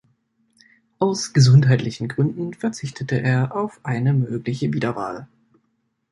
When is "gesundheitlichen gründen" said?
1.31-2.55